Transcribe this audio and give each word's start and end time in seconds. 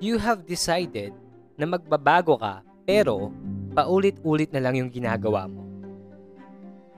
You 0.00 0.16
have 0.16 0.48
decided 0.48 1.12
na 1.60 1.68
magbabago 1.68 2.40
ka 2.40 2.64
pero 2.88 3.28
paulit-ulit 3.76 4.48
na 4.48 4.64
lang 4.64 4.80
yung 4.80 4.88
ginagawa 4.88 5.44
mo. 5.44 5.60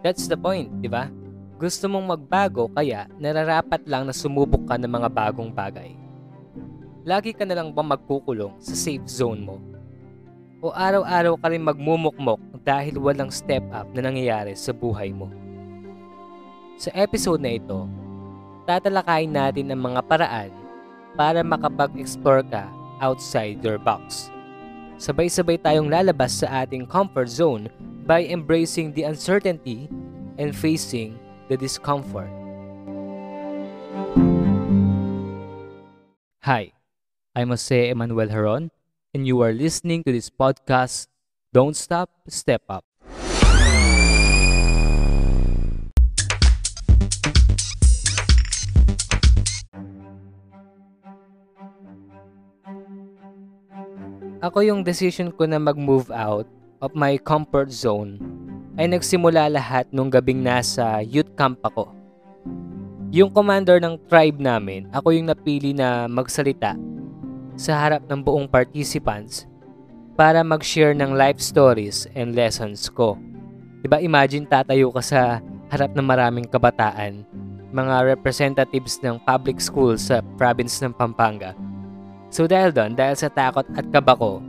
That's 0.06 0.30
the 0.30 0.38
point, 0.38 0.70
di 0.78 0.86
ba? 0.86 1.10
Gusto 1.58 1.90
mong 1.90 2.14
magbago 2.14 2.70
kaya 2.70 3.10
nararapat 3.18 3.82
lang 3.90 4.06
na 4.06 4.14
sumubok 4.14 4.70
ka 4.70 4.78
ng 4.78 4.86
mga 4.86 5.08
bagong 5.10 5.50
bagay. 5.50 5.98
Lagi 7.02 7.34
ka 7.34 7.42
na 7.42 7.58
lang 7.58 7.74
ba 7.74 7.82
magkukulong 7.82 8.62
sa 8.62 8.78
safe 8.78 9.02
zone 9.10 9.50
mo? 9.50 9.58
O 10.62 10.70
araw-araw 10.70 11.34
ka 11.42 11.50
rin 11.50 11.66
magmumukmok 11.66 12.38
dahil 12.62 13.02
walang 13.02 13.34
step 13.34 13.66
up 13.74 13.90
na 13.98 14.06
nangyayari 14.06 14.54
sa 14.54 14.70
buhay 14.70 15.10
mo? 15.10 15.26
Sa 16.78 16.94
episode 16.94 17.42
na 17.42 17.58
ito, 17.58 17.90
tatalakayin 18.62 19.34
natin 19.34 19.74
ang 19.74 19.90
mga 19.90 20.06
paraan 20.06 20.54
para 21.18 21.42
makapag-explore 21.42 22.46
ka 22.46 22.70
outside 23.02 23.58
your 23.60 23.76
box. 23.76 24.30
Sabay-sabay 25.02 25.58
tayong 25.58 25.90
lalabas 25.90 26.40
sa 26.40 26.62
ating 26.62 26.86
comfort 26.86 27.26
zone 27.26 27.66
by 28.06 28.22
embracing 28.30 28.94
the 28.94 29.02
uncertainty 29.02 29.90
and 30.38 30.54
facing 30.54 31.18
the 31.50 31.58
discomfort. 31.58 32.30
Hi, 36.46 36.70
I'm 37.34 37.50
Jose 37.50 37.90
Emmanuel 37.90 38.30
Heron, 38.30 38.70
and 39.14 39.26
you 39.26 39.42
are 39.42 39.52
listening 39.52 40.06
to 40.06 40.14
this 40.14 40.30
podcast, 40.30 41.10
Don't 41.50 41.74
Stop, 41.74 42.10
Step 42.30 42.62
Up. 42.70 42.86
Ako 54.42 54.58
yung 54.66 54.82
decision 54.82 55.30
ko 55.30 55.46
na 55.46 55.54
mag-move 55.54 56.10
out 56.10 56.50
of 56.82 56.90
my 56.98 57.14
comfort 57.14 57.70
zone 57.70 58.18
ay 58.74 58.90
nagsimula 58.90 59.46
lahat 59.46 59.86
nung 59.94 60.10
gabing 60.10 60.42
nasa 60.42 60.98
youth 60.98 61.30
camp 61.38 61.62
ako. 61.62 61.94
Yung 63.14 63.30
commander 63.30 63.78
ng 63.78 64.02
tribe 64.10 64.42
namin, 64.42 64.90
ako 64.90 65.14
yung 65.14 65.30
napili 65.30 65.70
na 65.70 66.10
magsalita 66.10 66.74
sa 67.54 67.86
harap 67.86 68.02
ng 68.10 68.18
buong 68.18 68.50
participants 68.50 69.46
para 70.18 70.42
mag-share 70.42 70.90
ng 70.90 71.14
life 71.14 71.38
stories 71.38 72.10
and 72.18 72.34
lessons 72.34 72.90
ko. 72.90 73.14
Diba 73.78 74.02
imagine 74.02 74.42
tatayo 74.42 74.90
ka 74.90 75.06
sa 75.06 75.38
harap 75.70 75.94
ng 75.94 76.02
maraming 76.02 76.50
kabataan, 76.50 77.22
mga 77.70 78.18
representatives 78.18 78.98
ng 79.06 79.22
public 79.22 79.62
school 79.62 79.94
sa 79.94 80.18
province 80.34 80.82
ng 80.82 80.90
Pampanga 80.90 81.54
So 82.32 82.48
dahil 82.48 82.72
doon, 82.72 82.96
dahil 82.96 83.12
sa 83.12 83.28
takot 83.28 83.68
at 83.76 83.84
kaba 83.92 84.16
ko, 84.16 84.40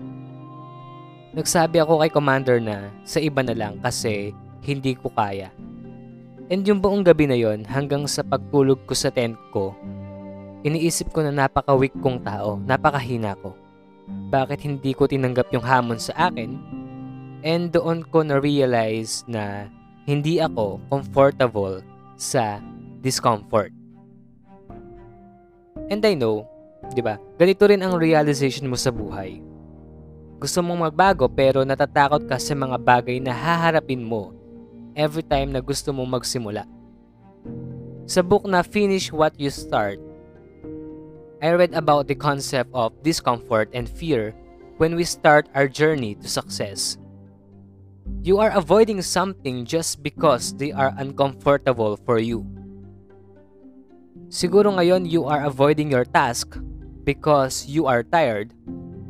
nagsabi 1.35 1.83
ako 1.83 1.99
kay 1.99 2.11
commander 2.15 2.63
na 2.63 2.87
sa 3.03 3.19
iba 3.19 3.43
na 3.43 3.51
lang 3.51 3.75
kasi 3.83 4.31
hindi 4.63 4.95
ko 4.95 5.11
kaya. 5.11 5.51
And 6.47 6.63
yung 6.63 6.79
buong 6.79 7.03
gabi 7.03 7.27
na 7.27 7.35
yon 7.35 7.67
hanggang 7.67 8.07
sa 8.07 8.23
pagtulog 8.23 8.79
ko 8.87 8.95
sa 8.95 9.11
tent 9.11 9.35
ko, 9.51 9.75
iniisip 10.63 11.11
ko 11.11 11.27
na 11.27 11.35
napaka-weak 11.35 11.91
kong 11.99 12.23
tao, 12.23 12.55
napakahina 12.63 13.35
ko. 13.43 13.51
Bakit 14.31 14.63
hindi 14.63 14.95
ko 14.95 15.03
tinanggap 15.03 15.51
yung 15.51 15.67
hamon 15.67 15.99
sa 15.99 16.31
akin? 16.31 16.55
And 17.43 17.67
doon 17.75 18.07
ko 18.07 18.23
na-realize 18.23 19.27
na 19.27 19.67
hindi 20.07 20.39
ako 20.39 20.79
comfortable 20.87 21.83
sa 22.15 22.63
discomfort. 23.03 23.75
And 25.91 25.99
I 25.99 26.15
know 26.15 26.47
'Di 26.91 26.99
ba? 26.99 27.15
Ganito 27.39 27.63
rin 27.63 27.79
ang 27.79 27.95
realization 27.95 28.67
mo 28.67 28.75
sa 28.75 28.91
buhay. 28.91 29.39
Gusto 30.43 30.59
mong 30.59 30.91
magbago 30.91 31.31
pero 31.31 31.63
natatakot 31.63 32.27
ka 32.27 32.35
sa 32.35 32.51
mga 32.51 32.75
bagay 32.75 33.23
na 33.23 33.31
haharapin 33.31 34.03
mo 34.03 34.35
every 34.91 35.23
time 35.23 35.55
na 35.55 35.63
gusto 35.63 35.95
mong 35.95 36.19
magsimula. 36.19 36.67
Sa 38.03 38.19
book 38.19 38.43
na 38.43 38.59
Finish 38.59 39.15
What 39.15 39.39
You 39.39 39.47
Start, 39.47 40.03
I 41.39 41.55
read 41.55 41.71
about 41.71 42.11
the 42.11 42.15
concept 42.19 42.71
of 42.75 42.91
discomfort 43.03 43.71
and 43.71 43.87
fear 43.87 44.35
when 44.79 44.95
we 44.99 45.07
start 45.07 45.47
our 45.55 45.71
journey 45.71 46.15
to 46.19 46.27
success. 46.27 46.99
You 48.23 48.39
are 48.43 48.51
avoiding 48.51 48.99
something 48.99 49.63
just 49.63 50.03
because 50.03 50.51
they 50.55 50.75
are 50.75 50.91
uncomfortable 50.99 51.95
for 52.03 52.19
you. 52.19 52.43
Siguro 54.27 54.75
ngayon 54.75 55.07
you 55.07 55.23
are 55.23 55.47
avoiding 55.47 55.91
your 55.91 56.03
task 56.03 56.59
because 57.03 57.67
you 57.67 57.85
are 57.85 58.03
tired 58.03 58.51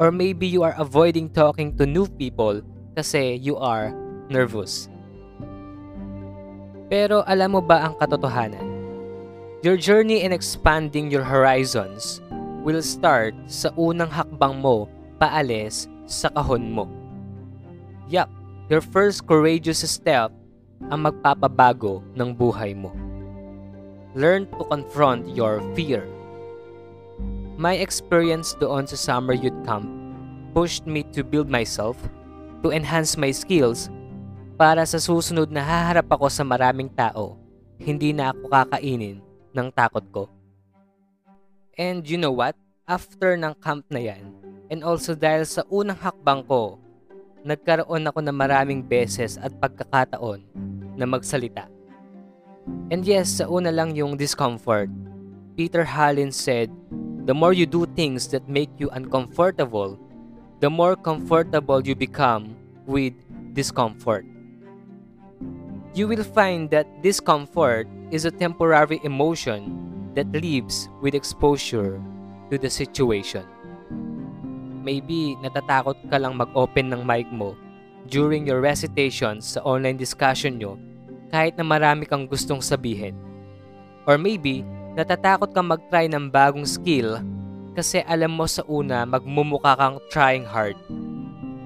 or 0.01 0.11
maybe 0.11 0.49
you 0.49 0.65
are 0.65 0.75
avoiding 0.77 1.29
talking 1.29 1.77
to 1.77 1.85
new 1.85 2.09
people 2.17 2.61
kasi 2.97 3.37
you 3.37 3.57
are 3.57 3.93
nervous. 4.29 4.89
Pero 6.89 7.25
alam 7.25 7.57
mo 7.57 7.61
ba 7.61 7.89
ang 7.89 7.97
katotohanan? 7.97 8.65
Your 9.63 9.79
journey 9.79 10.21
in 10.21 10.35
expanding 10.35 11.07
your 11.07 11.23
horizons 11.23 12.19
will 12.61 12.83
start 12.83 13.33
sa 13.47 13.71
unang 13.79 14.11
hakbang 14.11 14.59
mo 14.59 14.91
paalis 15.17 15.87
sa 16.05 16.27
kahon 16.35 16.67
mo. 16.67 16.85
Yup, 18.11 18.27
your 18.67 18.83
first 18.83 19.23
courageous 19.23 19.79
step 19.87 20.29
ang 20.91 21.07
magpapabago 21.07 22.03
ng 22.13 22.35
buhay 22.35 22.75
mo. 22.75 22.91
Learn 24.13 24.45
to 24.53 24.67
confront 24.67 25.25
your 25.31 25.63
fear 25.73 26.05
My 27.53 27.77
experience 27.77 28.57
doon 28.57 28.89
sa 28.89 28.97
summer 28.97 29.37
youth 29.37 29.57
camp 29.61 29.85
pushed 30.57 30.89
me 30.89 31.05
to 31.13 31.21
build 31.21 31.49
myself, 31.49 31.97
to 32.65 32.73
enhance 32.73 33.13
my 33.13 33.29
skills, 33.29 33.93
para 34.57 34.81
sa 34.89 34.97
susunod 34.97 35.53
na 35.53 35.61
haharap 35.61 36.09
ako 36.09 36.29
sa 36.33 36.41
maraming 36.41 36.89
tao, 36.93 37.37
hindi 37.77 38.09
na 38.09 38.33
ako 38.33 38.49
kakainin 38.49 39.17
ng 39.53 39.67
takot 39.69 40.05
ko. 40.09 40.23
And 41.77 42.01
you 42.05 42.17
know 42.17 42.33
what? 42.33 42.57
After 42.89 43.37
ng 43.37 43.53
camp 43.61 43.85
na 43.89 44.01
yan, 44.01 44.33
and 44.73 44.81
also 44.81 45.13
dahil 45.13 45.45
sa 45.45 45.61
unang 45.69 45.97
hakbang 46.01 46.45
ko, 46.49 46.81
nagkaroon 47.45 48.09
ako 48.09 48.19
ng 48.25 48.33
maraming 48.33 48.81
beses 48.81 49.37
at 49.37 49.53
pagkakataon 49.61 50.41
na 50.97 51.05
magsalita. 51.05 51.69
And 52.89 53.05
yes, 53.05 53.41
sa 53.41 53.45
una 53.45 53.69
lang 53.69 53.93
yung 53.93 54.17
discomfort. 54.17 54.89
Peter 55.53 55.85
Hallin 55.85 56.33
said, 56.33 56.73
The 57.23 57.34
more 57.34 57.56
you 57.56 57.63
do 57.63 57.88
things 57.95 58.28
that 58.35 58.51
make 58.51 58.69
you 58.78 58.91
uncomfortable, 58.91 59.95
the 60.59 60.69
more 60.69 60.95
comfortable 60.95 61.79
you 61.79 61.95
become 61.95 62.56
with 62.84 63.16
discomfort. 63.56 64.28
You 65.95 66.07
will 66.07 66.23
find 66.23 66.67
that 66.75 66.88
discomfort 67.00 67.88
is 68.12 68.25
a 68.25 68.33
temporary 68.33 69.00
emotion 69.03 69.72
that 70.19 70.31
leaves 70.35 70.89
with 71.00 71.16
exposure 71.16 72.01
to 72.51 72.57
the 72.57 72.69
situation. 72.69 73.47
Maybe 74.83 75.39
natatakot 75.39 75.95
ka 76.12 76.17
lang 76.19 76.35
mag-open 76.35 76.91
ng 76.91 77.07
mic 77.07 77.31
mo 77.31 77.56
during 78.12 78.44
your 78.44 78.59
recitations 78.59 79.56
sa 79.56 79.63
online 79.63 79.95
discussion 79.95 80.59
nyo 80.59 80.75
kahit 81.31 81.56
na 81.56 81.63
marami 81.63 82.03
kang 82.03 82.28
gustong 82.28 82.59
sabihin. 82.59 83.16
Or 84.03 84.19
maybe 84.19 84.67
Natatakot 84.93 85.49
kang 85.57 85.73
mag-try 85.73 86.05
ng 86.05 86.29
bagong 86.29 86.69
skill 86.69 87.17
kasi 87.73 88.05
alam 88.05 88.29
mo 88.29 88.45
sa 88.45 88.61
una 88.69 89.01
magmumukha 89.09 89.73
kang 89.73 89.97
trying 90.13 90.45
hard. 90.45 90.77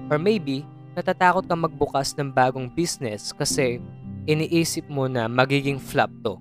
Or 0.08 0.16
maybe, 0.16 0.64
natatakot 0.96 1.44
kang 1.44 1.60
magbukas 1.60 2.16
ng 2.16 2.32
bagong 2.32 2.72
business 2.72 3.36
kasi 3.36 3.84
iniisip 4.24 4.88
mo 4.88 5.04
na 5.12 5.28
magiging 5.28 5.76
flop 5.76 6.08
to. 6.24 6.40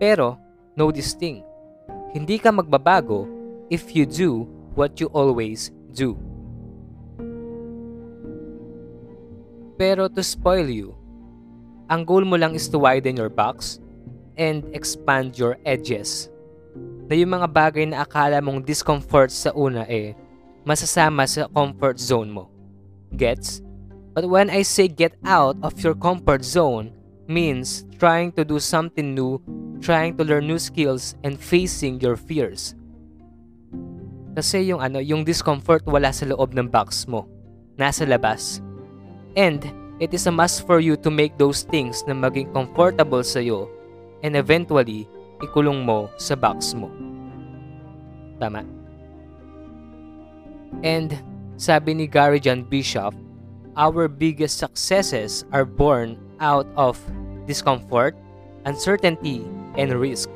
Pero, 0.00 0.40
know 0.72 0.88
this 0.88 1.12
thing. 1.12 1.44
Hindi 2.16 2.40
ka 2.40 2.48
magbabago 2.48 3.28
if 3.68 3.92
you 3.92 4.08
do 4.08 4.48
what 4.72 4.96
you 4.96 5.12
always 5.12 5.68
do. 5.92 6.16
Pero 9.76 10.08
to 10.08 10.24
spoil 10.24 10.72
you, 10.72 10.96
ang 11.92 12.08
goal 12.08 12.24
mo 12.24 12.40
lang 12.40 12.56
is 12.56 12.64
to 12.72 12.80
widen 12.80 13.20
your 13.20 13.28
box 13.28 13.76
and 14.38 14.64
expand 14.72 15.36
your 15.36 15.58
edges. 15.66 16.30
Na 17.10 17.18
yung 17.18 17.34
mga 17.34 17.50
bagay 17.50 17.84
na 17.90 18.06
akala 18.06 18.38
mong 18.38 18.62
discomfort 18.62 19.34
sa 19.34 19.50
una 19.52 19.84
eh, 19.90 20.14
masasama 20.62 21.26
sa 21.26 21.50
comfort 21.50 21.98
zone 21.98 22.30
mo. 22.30 22.44
Gets? 23.12 23.60
But 24.14 24.30
when 24.30 24.48
I 24.48 24.62
say 24.62 24.86
get 24.88 25.18
out 25.26 25.58
of 25.60 25.76
your 25.82 25.98
comfort 25.98 26.46
zone, 26.46 26.94
means 27.28 27.84
trying 28.00 28.32
to 28.38 28.44
do 28.44 28.58
something 28.58 29.14
new, 29.14 29.38
trying 29.80 30.16
to 30.16 30.24
learn 30.24 30.48
new 30.48 30.58
skills, 30.58 31.14
and 31.22 31.36
facing 31.36 32.00
your 32.00 32.16
fears. 32.16 32.74
Kasi 34.34 34.70
yung 34.70 34.80
ano, 34.80 34.98
yung 35.02 35.26
discomfort 35.26 35.82
wala 35.86 36.14
sa 36.14 36.26
loob 36.26 36.54
ng 36.54 36.70
box 36.70 37.06
mo. 37.10 37.26
Nasa 37.78 38.06
labas. 38.06 38.62
And 39.38 39.62
it 39.98 40.14
is 40.14 40.26
a 40.26 40.34
must 40.34 40.66
for 40.66 40.78
you 40.78 40.98
to 41.02 41.10
make 41.10 41.38
those 41.38 41.62
things 41.62 42.02
na 42.06 42.14
maging 42.14 42.50
comfortable 42.50 43.22
sa 43.22 43.38
iyo 43.38 43.70
and 44.22 44.34
eventually, 44.34 45.06
ikulong 45.42 45.86
mo 45.86 46.10
sa 46.18 46.34
box 46.34 46.74
mo. 46.74 46.90
Tama? 48.38 48.66
And 50.82 51.14
sabi 51.58 51.94
ni 51.94 52.06
Gary 52.06 52.38
John 52.38 52.62
Bishop, 52.66 53.14
our 53.78 54.06
biggest 54.06 54.58
successes 54.58 55.46
are 55.54 55.66
born 55.66 56.18
out 56.42 56.66
of 56.74 56.98
discomfort, 57.46 58.14
uncertainty, 58.66 59.46
and 59.78 59.94
risk. 59.94 60.30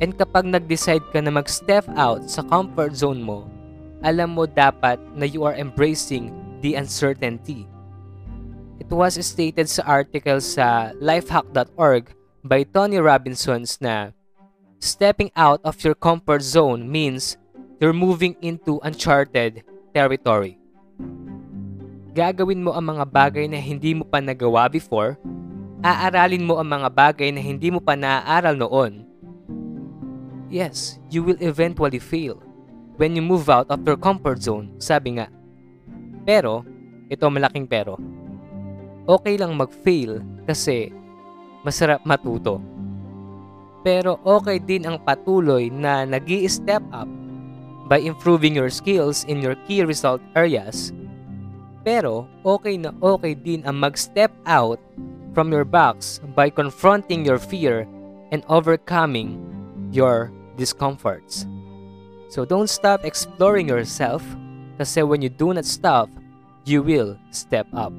And 0.00 0.16
kapag 0.16 0.48
nag-decide 0.48 1.04
ka 1.12 1.20
na 1.20 1.32
mag-step 1.32 1.88
out 1.96 2.28
sa 2.28 2.44
comfort 2.44 2.96
zone 2.96 3.20
mo, 3.20 3.48
alam 4.00 4.36
mo 4.36 4.48
dapat 4.48 4.96
na 5.12 5.28
you 5.28 5.44
are 5.44 5.56
embracing 5.56 6.32
the 6.64 6.76
uncertainty. 6.76 7.68
It 8.80 8.88
was 8.88 9.20
stated 9.20 9.68
sa 9.68 9.84
article 9.84 10.40
sa 10.40 10.96
lifehack.org 10.96 12.19
by 12.40 12.64
Tony 12.64 12.96
Robinsons 12.96 13.76
na 13.84 14.16
stepping 14.80 15.28
out 15.36 15.60
of 15.60 15.76
your 15.84 15.92
comfort 15.92 16.40
zone 16.40 16.88
means 16.88 17.36
you're 17.80 17.96
moving 17.96 18.36
into 18.40 18.80
uncharted 18.80 19.60
territory. 19.92 20.56
Gagawin 22.16 22.64
mo 22.64 22.72
ang 22.74 22.96
mga 22.96 23.04
bagay 23.06 23.46
na 23.46 23.60
hindi 23.60 23.92
mo 23.94 24.08
pa 24.08 24.18
nagawa 24.18 24.66
before, 24.72 25.20
aaralin 25.84 26.44
mo 26.44 26.58
ang 26.58 26.68
mga 26.68 26.88
bagay 26.90 27.28
na 27.30 27.40
hindi 27.40 27.68
mo 27.68 27.78
pa 27.78 27.94
naaaral 27.94 28.56
noon. 28.56 29.04
Yes, 30.50 30.98
you 31.12 31.22
will 31.22 31.38
eventually 31.38 32.02
fail 32.02 32.42
when 32.98 33.14
you 33.14 33.22
move 33.22 33.46
out 33.46 33.70
of 33.70 33.84
your 33.86 33.96
comfort 33.96 34.42
zone, 34.42 34.74
sabi 34.82 35.20
nga. 35.20 35.30
Pero, 36.26 36.66
ito 37.06 37.24
malaking 37.30 37.70
pero. 37.70 37.96
Okay 39.06 39.38
lang 39.38 39.54
mag-fail 39.54 40.20
kasi 40.44 40.90
masarap 41.66 42.02
matuto. 42.04 42.60
Pero 43.80 44.20
okay 44.24 44.60
din 44.60 44.84
ang 44.84 45.00
patuloy 45.00 45.72
na 45.72 46.04
nag 46.04 46.28
step 46.48 46.84
up 46.92 47.08
by 47.88 47.98
improving 47.98 48.54
your 48.54 48.70
skills 48.70 49.24
in 49.26 49.40
your 49.40 49.56
key 49.66 49.82
result 49.82 50.20
areas. 50.36 50.92
Pero 51.80 52.28
okay 52.44 52.76
na 52.76 52.92
okay 53.00 53.32
din 53.32 53.64
ang 53.64 53.80
mag-step 53.80 54.30
out 54.44 54.78
from 55.32 55.48
your 55.48 55.64
box 55.64 56.20
by 56.36 56.52
confronting 56.52 57.24
your 57.24 57.40
fear 57.40 57.88
and 58.30 58.44
overcoming 58.52 59.40
your 59.90 60.28
discomforts. 60.60 61.48
So 62.28 62.44
don't 62.44 62.70
stop 62.70 63.02
exploring 63.02 63.66
yourself 63.66 64.22
kasi 64.78 65.02
when 65.02 65.24
you 65.24 65.32
do 65.32 65.50
not 65.50 65.66
stop, 65.66 66.06
you 66.68 66.84
will 66.84 67.18
step 67.34 67.66
up. 67.74 67.90